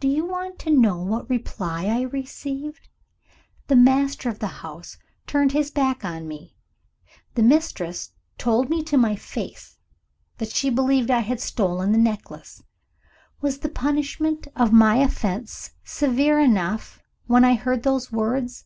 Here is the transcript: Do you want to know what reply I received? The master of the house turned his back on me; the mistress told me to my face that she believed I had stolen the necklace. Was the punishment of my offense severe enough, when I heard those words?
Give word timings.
Do 0.00 0.08
you 0.08 0.24
want 0.24 0.58
to 0.60 0.70
know 0.70 0.96
what 0.96 1.28
reply 1.28 1.88
I 1.88 2.00
received? 2.00 2.88
The 3.66 3.76
master 3.76 4.30
of 4.30 4.38
the 4.38 4.46
house 4.64 4.96
turned 5.26 5.52
his 5.52 5.70
back 5.70 6.06
on 6.06 6.26
me; 6.26 6.56
the 7.34 7.42
mistress 7.42 8.12
told 8.38 8.70
me 8.70 8.82
to 8.84 8.96
my 8.96 9.14
face 9.14 9.76
that 10.38 10.48
she 10.52 10.70
believed 10.70 11.10
I 11.10 11.18
had 11.20 11.38
stolen 11.38 11.92
the 11.92 11.98
necklace. 11.98 12.62
Was 13.42 13.58
the 13.58 13.68
punishment 13.68 14.48
of 14.56 14.72
my 14.72 15.02
offense 15.04 15.72
severe 15.84 16.40
enough, 16.40 17.02
when 17.26 17.44
I 17.44 17.52
heard 17.54 17.82
those 17.82 18.10
words? 18.10 18.64